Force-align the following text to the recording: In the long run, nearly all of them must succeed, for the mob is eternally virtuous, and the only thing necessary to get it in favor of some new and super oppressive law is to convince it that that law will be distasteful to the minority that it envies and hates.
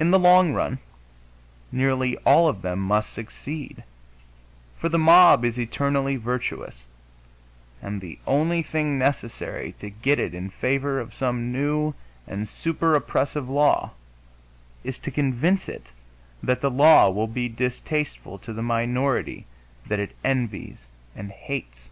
In 0.00 0.10
the 0.10 0.18
long 0.18 0.54
run, 0.54 0.78
nearly 1.70 2.16
all 2.24 2.48
of 2.48 2.62
them 2.62 2.78
must 2.78 3.12
succeed, 3.12 3.84
for 4.78 4.88
the 4.88 4.98
mob 4.98 5.44
is 5.44 5.58
eternally 5.60 6.16
virtuous, 6.16 6.86
and 7.82 8.00
the 8.00 8.18
only 8.26 8.62
thing 8.62 8.96
necessary 8.98 9.72
to 9.80 9.90
get 9.90 10.18
it 10.18 10.32
in 10.32 10.48
favor 10.48 10.98
of 10.98 11.12
some 11.12 11.52
new 11.52 11.92
and 12.26 12.48
super 12.48 12.94
oppressive 12.94 13.46
law 13.50 13.90
is 14.82 14.98
to 15.00 15.10
convince 15.10 15.68
it 15.68 15.88
that 16.42 16.62
that 16.62 16.70
law 16.70 17.10
will 17.10 17.28
be 17.28 17.46
distasteful 17.46 18.38
to 18.38 18.52
the 18.54 18.62
minority 18.62 19.44
that 19.84 20.00
it 20.00 20.16
envies 20.24 20.86
and 21.14 21.30
hates. 21.32 21.90